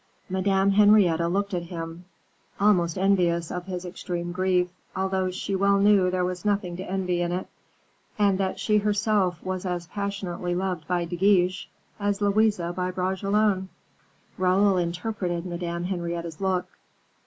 Madame 0.31 0.71
Henrietta 0.71 1.27
looked 1.27 1.53
at 1.53 1.61
him, 1.69 2.05
almost 2.59 2.97
envious 2.97 3.51
of 3.51 3.67
his 3.67 3.85
extreme 3.85 4.31
grief, 4.31 4.67
although 4.95 5.29
she 5.29 5.55
well 5.55 5.77
knew 5.79 6.09
there 6.09 6.25
was 6.25 6.43
nothing 6.43 6.75
to 6.75 6.83
envy 6.89 7.21
in 7.21 7.31
it, 7.31 7.45
and 8.17 8.39
that 8.39 8.57
she 8.59 8.79
herself 8.79 9.43
was 9.43 9.63
as 9.63 9.85
passionately 9.85 10.55
loved 10.55 10.87
by 10.87 11.05
De 11.05 11.15
Guiche 11.15 11.69
as 11.99 12.19
Louise 12.19 12.57
by 12.75 12.89
Bragelonne. 12.89 13.69
Raoul 14.39 14.75
interpreted 14.77 15.45
Madame 15.45 15.83
Henrietta's 15.83 16.41
look. 16.41 16.65